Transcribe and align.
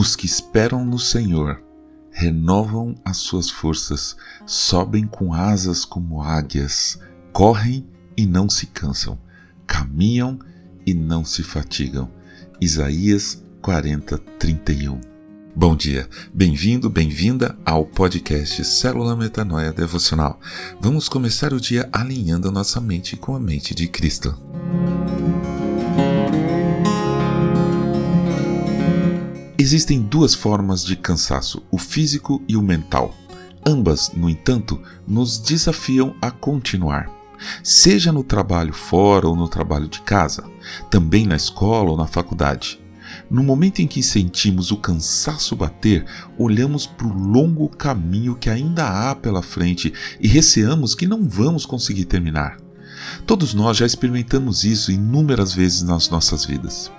Os 0.00 0.16
que 0.16 0.24
esperam 0.24 0.82
no 0.82 0.98
Senhor 0.98 1.62
renovam 2.10 2.94
as 3.04 3.18
suas 3.18 3.50
forças, 3.50 4.16
sobem 4.46 5.06
com 5.06 5.34
asas 5.34 5.84
como 5.84 6.22
águias, 6.22 6.98
correm 7.34 7.86
e 8.16 8.24
não 8.24 8.48
se 8.48 8.64
cansam, 8.64 9.18
caminham 9.66 10.38
e 10.86 10.94
não 10.94 11.22
se 11.22 11.42
fatigam. 11.42 12.10
Isaías 12.58 13.44
40, 13.60 14.16
31. 14.38 15.02
Bom 15.54 15.76
dia, 15.76 16.08
bem-vindo, 16.32 16.88
bem-vinda 16.88 17.54
ao 17.62 17.84
podcast 17.84 18.64
Célula 18.64 19.14
Metanoia 19.14 19.70
Devocional. 19.70 20.40
Vamos 20.80 21.10
começar 21.10 21.52
o 21.52 21.60
dia 21.60 21.86
alinhando 21.92 22.50
nossa 22.50 22.80
mente 22.80 23.18
com 23.18 23.36
a 23.36 23.38
mente 23.38 23.74
de 23.74 23.86
Cristo. 23.86 24.34
Existem 29.60 30.00
duas 30.00 30.34
formas 30.34 30.82
de 30.82 30.96
cansaço, 30.96 31.62
o 31.70 31.76
físico 31.76 32.42
e 32.48 32.56
o 32.56 32.62
mental. 32.62 33.14
Ambas, 33.66 34.10
no 34.14 34.30
entanto, 34.30 34.80
nos 35.06 35.36
desafiam 35.36 36.16
a 36.18 36.30
continuar. 36.30 37.10
Seja 37.62 38.10
no 38.10 38.24
trabalho 38.24 38.72
fora 38.72 39.28
ou 39.28 39.36
no 39.36 39.46
trabalho 39.46 39.86
de 39.86 40.00
casa, 40.00 40.44
também 40.90 41.26
na 41.26 41.36
escola 41.36 41.90
ou 41.90 41.96
na 41.98 42.06
faculdade. 42.06 42.80
No 43.30 43.42
momento 43.42 43.80
em 43.80 43.86
que 43.86 44.02
sentimos 44.02 44.70
o 44.70 44.78
cansaço 44.78 45.54
bater, 45.54 46.06
olhamos 46.38 46.86
para 46.86 47.06
o 47.06 47.12
longo 47.12 47.68
caminho 47.68 48.36
que 48.36 48.48
ainda 48.48 49.10
há 49.10 49.14
pela 49.14 49.42
frente 49.42 49.92
e 50.18 50.26
receamos 50.26 50.94
que 50.94 51.06
não 51.06 51.28
vamos 51.28 51.66
conseguir 51.66 52.06
terminar. 52.06 52.56
Todos 53.26 53.52
nós 53.52 53.76
já 53.76 53.84
experimentamos 53.84 54.64
isso 54.64 54.90
inúmeras 54.90 55.52
vezes 55.52 55.82
nas 55.82 56.08
nossas 56.08 56.46
vidas. 56.46 56.90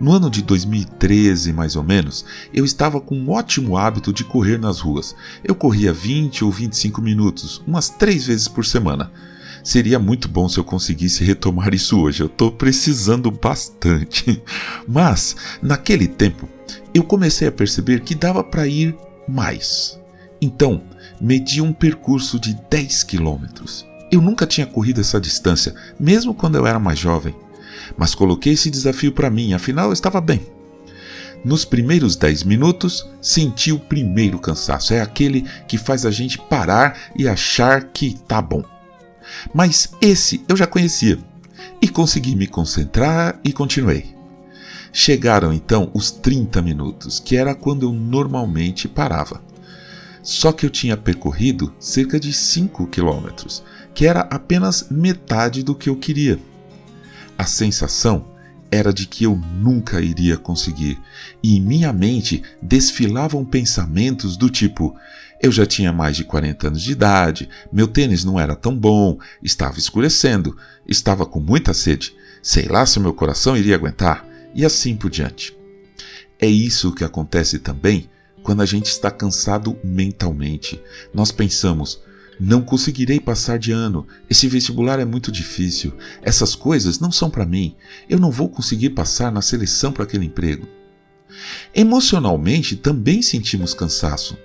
No 0.00 0.12
ano 0.12 0.30
de 0.30 0.42
2013, 0.42 1.52
mais 1.52 1.76
ou 1.76 1.82
menos, 1.82 2.24
eu 2.52 2.64
estava 2.64 3.00
com 3.00 3.16
um 3.16 3.30
ótimo 3.30 3.76
hábito 3.76 4.12
de 4.12 4.24
correr 4.24 4.58
nas 4.58 4.80
ruas. 4.80 5.14
Eu 5.44 5.54
corria 5.54 5.92
20 5.92 6.44
ou 6.44 6.50
25 6.50 7.00
minutos, 7.00 7.62
umas 7.66 7.88
três 7.88 8.26
vezes 8.26 8.48
por 8.48 8.64
semana. 8.64 9.10
Seria 9.62 9.98
muito 9.98 10.28
bom 10.28 10.48
se 10.48 10.58
eu 10.58 10.64
conseguisse 10.64 11.22
retomar 11.22 11.72
isso 11.74 12.00
hoje, 12.00 12.22
eu 12.22 12.26
estou 12.26 12.50
precisando 12.50 13.30
bastante. 13.30 14.42
Mas, 14.86 15.36
naquele 15.62 16.08
tempo, 16.08 16.48
eu 16.92 17.04
comecei 17.04 17.46
a 17.46 17.52
perceber 17.52 18.00
que 18.00 18.14
dava 18.14 18.42
para 18.42 18.66
ir 18.66 18.96
mais. 19.28 19.98
Então, 20.40 20.82
medi 21.20 21.62
um 21.62 21.72
percurso 21.72 22.38
de 22.40 22.58
10 22.68 23.04
quilômetros. 23.04 23.86
Eu 24.10 24.20
nunca 24.20 24.46
tinha 24.46 24.66
corrido 24.66 25.00
essa 25.00 25.20
distância, 25.20 25.74
mesmo 25.98 26.34
quando 26.34 26.56
eu 26.56 26.66
era 26.66 26.78
mais 26.78 26.98
jovem 26.98 27.34
mas 27.96 28.14
coloquei 28.14 28.52
esse 28.52 28.70
desafio 28.70 29.12
para 29.12 29.30
mim, 29.30 29.52
afinal 29.52 29.86
eu 29.86 29.92
estava 29.92 30.20
bem. 30.20 30.40
Nos 31.44 31.64
primeiros 31.64 32.14
10 32.14 32.44
minutos, 32.44 33.08
senti 33.20 33.72
o 33.72 33.80
primeiro 33.80 34.38
cansaço. 34.38 34.94
É 34.94 35.00
aquele 35.00 35.44
que 35.66 35.76
faz 35.76 36.06
a 36.06 36.10
gente 36.10 36.38
parar 36.38 36.96
e 37.16 37.26
achar 37.26 37.82
que 37.84 38.16
tá 38.28 38.40
bom. 38.40 38.62
Mas 39.52 39.90
esse 40.00 40.44
eu 40.48 40.56
já 40.56 40.66
conhecia 40.66 41.18
e 41.80 41.88
consegui 41.88 42.36
me 42.36 42.46
concentrar 42.46 43.40
e 43.44 43.52
continuei. 43.52 44.14
Chegaram 44.92 45.52
então 45.52 45.90
os 45.94 46.10
30 46.10 46.62
minutos, 46.62 47.18
que 47.18 47.36
era 47.36 47.54
quando 47.54 47.86
eu 47.86 47.92
normalmente 47.92 48.86
parava. 48.86 49.42
Só 50.22 50.52
que 50.52 50.64
eu 50.64 50.70
tinha 50.70 50.96
percorrido 50.96 51.72
cerca 51.80 52.20
de 52.20 52.32
5 52.32 52.86
quilômetros, 52.86 53.64
que 53.94 54.06
era 54.06 54.20
apenas 54.20 54.86
metade 54.90 55.62
do 55.64 55.74
que 55.74 55.88
eu 55.88 55.96
queria. 55.96 56.38
A 57.42 57.44
sensação 57.44 58.24
era 58.70 58.92
de 58.92 59.04
que 59.04 59.24
eu 59.24 59.34
nunca 59.34 60.00
iria 60.00 60.36
conseguir, 60.36 61.00
e 61.42 61.56
em 61.56 61.60
minha 61.60 61.92
mente 61.92 62.40
desfilavam 62.62 63.44
pensamentos 63.44 64.36
do 64.36 64.48
tipo: 64.48 64.94
eu 65.42 65.50
já 65.50 65.66
tinha 65.66 65.92
mais 65.92 66.14
de 66.14 66.22
40 66.22 66.68
anos 66.68 66.80
de 66.80 66.92
idade, 66.92 67.48
meu 67.72 67.88
tênis 67.88 68.22
não 68.22 68.38
era 68.38 68.54
tão 68.54 68.78
bom, 68.78 69.18
estava 69.42 69.76
escurecendo, 69.76 70.56
estava 70.86 71.26
com 71.26 71.40
muita 71.40 71.74
sede, 71.74 72.14
sei 72.40 72.68
lá 72.68 72.86
se 72.86 73.00
meu 73.00 73.12
coração 73.12 73.56
iria 73.56 73.74
aguentar, 73.74 74.24
e 74.54 74.64
assim 74.64 74.94
por 74.94 75.10
diante. 75.10 75.52
É 76.38 76.46
isso 76.46 76.94
que 76.94 77.02
acontece 77.02 77.58
também 77.58 78.08
quando 78.44 78.62
a 78.62 78.66
gente 78.66 78.86
está 78.86 79.10
cansado 79.10 79.76
mentalmente. 79.82 80.80
Nós 81.12 81.32
pensamos: 81.32 82.00
não 82.40 82.62
conseguirei 82.62 83.20
passar 83.20 83.58
de 83.58 83.72
ano. 83.72 84.06
Esse 84.28 84.48
vestibular 84.48 84.98
é 84.98 85.04
muito 85.04 85.30
difícil. 85.30 85.92
Essas 86.22 86.54
coisas 86.54 86.98
não 86.98 87.12
são 87.12 87.30
para 87.30 87.46
mim. 87.46 87.74
Eu 88.08 88.18
não 88.18 88.30
vou 88.30 88.48
conseguir 88.48 88.90
passar 88.90 89.30
na 89.30 89.42
seleção 89.42 89.92
para 89.92 90.04
aquele 90.04 90.26
emprego. 90.26 90.66
Emocionalmente 91.74 92.76
também 92.76 93.22
sentimos 93.22 93.74
cansaço. 93.74 94.36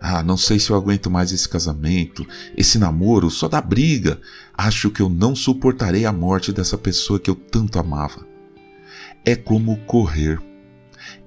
Ah, 0.00 0.22
não 0.22 0.36
sei 0.36 0.58
se 0.58 0.70
eu 0.70 0.76
aguento 0.76 1.10
mais 1.10 1.32
esse 1.32 1.48
casamento, 1.48 2.26
esse 2.56 2.78
namoro, 2.78 3.30
só 3.30 3.48
dá 3.48 3.60
briga. 3.60 4.20
Acho 4.52 4.90
que 4.90 5.00
eu 5.00 5.08
não 5.08 5.34
suportarei 5.34 6.04
a 6.04 6.12
morte 6.12 6.52
dessa 6.52 6.76
pessoa 6.76 7.18
que 7.18 7.30
eu 7.30 7.34
tanto 7.34 7.78
amava. 7.78 8.26
É 9.24 9.34
como 9.34 9.76
correr. 9.86 10.40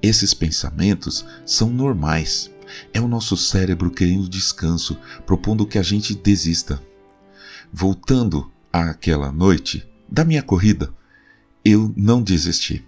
Esses 0.01 0.33
pensamentos 0.33 1.25
são 1.45 1.69
normais. 1.69 2.51
É 2.93 2.99
o 2.99 3.07
nosso 3.07 3.35
cérebro 3.37 3.89
querendo 3.89 4.29
descanso, 4.29 4.97
propondo 5.25 5.65
que 5.65 5.77
a 5.77 5.83
gente 5.83 6.15
desista. 6.15 6.81
Voltando 7.71 8.51
àquela 8.71 9.31
noite 9.31 9.87
da 10.09 10.23
minha 10.23 10.41
corrida, 10.41 10.93
eu 11.63 11.93
não 11.95 12.21
desisti. 12.21 12.85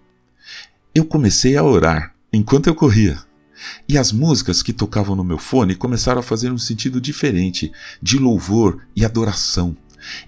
Eu 0.93 1.05
comecei 1.05 1.57
a 1.57 1.63
orar 1.63 2.15
enquanto 2.31 2.67
eu 2.67 2.75
corria. 2.75 3.19
E 3.87 3.97
as 3.97 4.11
músicas 4.11 4.63
que 4.63 4.71
tocavam 4.71 5.15
no 5.15 5.23
meu 5.23 5.37
fone 5.37 5.75
começaram 5.75 6.19
a 6.19 6.23
fazer 6.23 6.51
um 6.51 6.57
sentido 6.57 7.01
diferente, 7.01 7.71
de 8.01 8.17
louvor 8.17 8.85
e 8.95 9.03
adoração. 9.03 9.75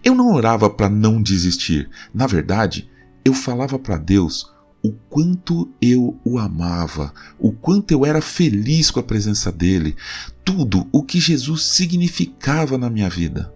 Eu 0.04 0.14
não 0.14 0.34
orava 0.34 0.70
para 0.70 0.90
não 0.90 1.22
desistir. 1.22 1.90
Na 2.14 2.28
verdade, 2.28 2.90
eu 3.24 3.34
falava 3.34 3.80
para 3.80 3.98
Deus 3.98 4.52
o 4.84 4.92
quanto 4.92 5.70
eu 5.82 6.20
o 6.26 6.40
amava, 6.40 7.14
o 7.40 7.52
quanto 7.52 7.92
eu 7.92 8.06
era 8.06 8.22
feliz 8.22 8.90
com 8.90 9.00
a 9.00 9.04
presença 9.04 9.52
dele, 9.52 9.96
tudo 10.44 10.88
o 10.92 11.04
que 11.04 11.20
Jesus 11.20 11.64
significava 11.66 12.78
na 12.78 12.90
minha 12.90 13.10
vida. 13.10 13.54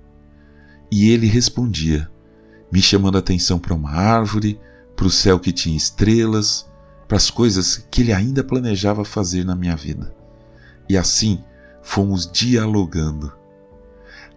E 0.92 1.10
ele 1.10 1.28
respondia, 1.28 2.10
me 2.72 2.82
chamando 2.82 3.16
a 3.16 3.20
atenção 3.20 3.58
para 3.58 3.74
uma 3.74 3.92
árvore, 3.92 4.60
para 4.96 5.08
o 5.08 5.12
céu 5.12 5.40
que 5.40 5.52
tinha 5.52 5.76
estrelas, 5.76 6.70
para 7.08 7.18
as 7.18 7.30
coisas 7.30 7.86
que 7.90 8.02
ele 8.02 8.14
ainda 8.14 8.44
planejava 8.44 9.04
fazer 9.04 9.44
na 9.44 9.56
minha 9.56 9.76
vida. 9.76 10.16
E 10.88 10.96
assim 10.96 11.44
fomos 11.82 12.30
dialogando. 12.32 13.34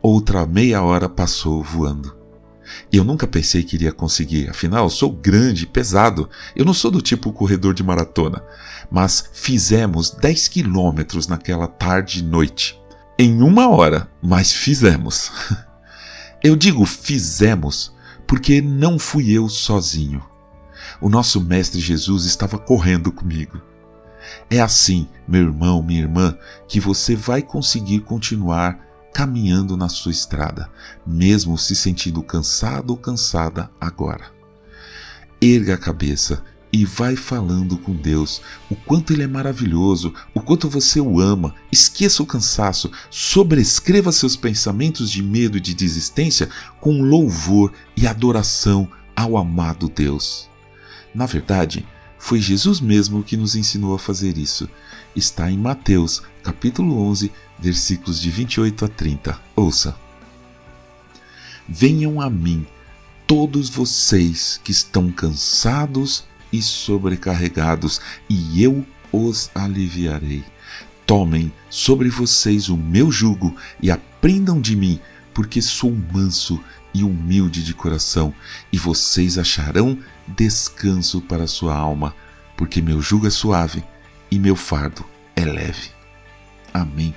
Outra 0.00 0.46
meia 0.46 0.82
hora 0.82 1.08
passou 1.08 1.62
voando. 1.62 2.17
E 2.92 2.96
eu 2.96 3.04
nunca 3.04 3.26
pensei 3.26 3.62
que 3.62 3.76
iria 3.76 3.92
conseguir, 3.92 4.48
afinal, 4.48 4.88
sou 4.90 5.10
grande, 5.12 5.66
pesado. 5.66 6.28
Eu 6.54 6.64
não 6.64 6.74
sou 6.74 6.90
do 6.90 7.02
tipo 7.02 7.32
corredor 7.32 7.74
de 7.74 7.82
maratona. 7.82 8.42
Mas 8.90 9.30
fizemos 9.32 10.10
10 10.10 10.48
quilômetros 10.48 11.26
naquela 11.26 11.66
tarde 11.66 12.20
e 12.20 12.22
noite. 12.22 12.80
Em 13.18 13.42
uma 13.42 13.68
hora, 13.68 14.08
mas 14.22 14.52
fizemos. 14.52 15.30
Eu 16.42 16.54
digo 16.54 16.86
fizemos 16.86 17.92
porque 18.28 18.60
não 18.62 18.98
fui 18.98 19.32
eu 19.32 19.48
sozinho. 19.48 20.22
O 21.00 21.08
nosso 21.08 21.40
Mestre 21.40 21.80
Jesus 21.80 22.26
estava 22.26 22.58
correndo 22.58 23.10
comigo. 23.10 23.60
É 24.50 24.60
assim, 24.60 25.08
meu 25.26 25.42
irmão, 25.42 25.82
minha 25.82 26.02
irmã, 26.02 26.36
que 26.68 26.78
você 26.78 27.16
vai 27.16 27.42
conseguir 27.42 28.00
continuar 28.00 28.78
caminhando 29.12 29.76
na 29.76 29.88
sua 29.88 30.12
estrada, 30.12 30.70
mesmo 31.06 31.56
se 31.58 31.74
sentindo 31.74 32.22
cansado 32.22 32.90
ou 32.90 32.96
cansada 32.96 33.70
agora. 33.80 34.30
Erga 35.40 35.74
a 35.74 35.78
cabeça 35.78 36.42
e 36.72 36.84
vai 36.84 37.16
falando 37.16 37.78
com 37.78 37.94
Deus 37.94 38.42
o 38.70 38.76
quanto 38.76 39.12
Ele 39.12 39.22
é 39.22 39.26
maravilhoso, 39.26 40.12
o 40.34 40.40
quanto 40.40 40.68
você 40.68 41.00
o 41.00 41.20
ama. 41.20 41.54
Esqueça 41.72 42.22
o 42.22 42.26
cansaço, 42.26 42.90
sobrescreva 43.10 44.12
seus 44.12 44.36
pensamentos 44.36 45.10
de 45.10 45.22
medo 45.22 45.56
e 45.56 45.60
de 45.60 45.74
desistência 45.74 46.48
com 46.80 47.02
louvor 47.02 47.72
e 47.96 48.06
adoração 48.06 48.88
ao 49.16 49.36
amado 49.36 49.88
Deus. 49.88 50.48
Na 51.14 51.26
verdade, 51.26 51.86
foi 52.18 52.40
Jesus 52.40 52.80
mesmo 52.80 53.22
que 53.22 53.36
nos 53.36 53.54
ensinou 53.54 53.94
a 53.94 53.98
fazer 53.98 54.36
isso. 54.36 54.68
Está 55.14 55.50
em 55.50 55.56
Mateus, 55.56 56.22
capítulo 56.42 57.00
11, 57.08 57.30
versículos 57.58 58.20
de 58.20 58.30
28 58.30 58.84
a 58.84 58.88
30. 58.88 59.40
Ouça: 59.54 59.96
Venham 61.68 62.20
a 62.20 62.28
mim, 62.28 62.66
todos 63.26 63.68
vocês 63.68 64.60
que 64.64 64.72
estão 64.72 65.10
cansados 65.10 66.24
e 66.52 66.62
sobrecarregados, 66.62 68.00
e 68.28 68.62
eu 68.62 68.84
os 69.12 69.50
aliviarei. 69.54 70.44
Tomem 71.06 71.50
sobre 71.70 72.10
vocês 72.10 72.68
o 72.68 72.76
meu 72.76 73.10
jugo 73.10 73.56
e 73.80 73.90
aprendam 73.90 74.60
de 74.60 74.76
mim, 74.76 75.00
porque 75.32 75.62
sou 75.62 75.96
manso 76.12 76.60
e 76.94 77.04
humilde 77.04 77.62
de 77.62 77.74
coração, 77.74 78.32
e 78.72 78.78
vocês 78.78 79.38
acharão 79.38 79.98
descanso 80.26 81.20
para 81.20 81.46
sua 81.46 81.74
alma, 81.74 82.14
porque 82.56 82.80
meu 82.80 83.00
jugo 83.00 83.26
é 83.26 83.30
suave 83.30 83.84
e 84.30 84.38
meu 84.38 84.56
fardo 84.56 85.04
é 85.34 85.44
leve. 85.44 85.90
Amém. 86.72 87.14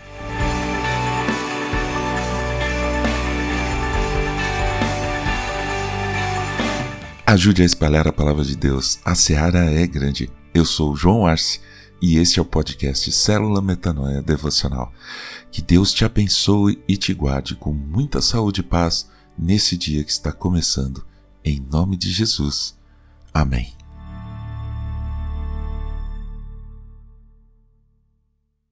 Ajude 7.26 7.62
a 7.62 7.66
espalhar 7.66 8.08
a 8.08 8.12
palavra 8.12 8.44
de 8.44 8.58
Deus. 8.58 9.00
A 9.06 9.16
seara 9.16 9.60
é 9.72 9.88
grande. 9.88 10.30
Eu 10.54 10.66
sou 10.66 10.96
João 10.98 11.26
Arce 11.26 11.62
e 12.02 12.18
este 12.18 12.40
é 12.40 12.42
o 12.42 12.46
podcast 12.46 13.10
Célula 13.10 13.62
Metanoia 13.62 14.22
Devocional. 14.22 14.92
Que 15.50 15.62
Deus 15.62 15.94
te 15.94 16.04
abençoe 16.04 16.84
e 16.88 16.98
te 16.98 17.14
guarde 17.14 17.56
com 17.56 17.72
muita 17.72 18.20
saúde 18.20 18.60
e 18.60 18.64
paz 18.64 19.10
nesse 19.38 19.78
dia 19.78 20.04
que 20.04 20.12
está 20.12 20.32
começando. 20.32 21.06
Em 21.44 21.60
nome 21.60 21.98
de 21.98 22.12
Jesus. 22.12 22.78
Amém. 23.34 23.81